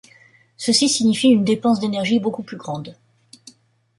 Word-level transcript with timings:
Ceci 0.57 0.89
signifie 0.89 1.27
une 1.29 1.43
dépense 1.45 1.79
d’énergie 1.79 2.17
beaucoup 2.19 2.41
plus 2.41 2.57
grande. 2.57 2.97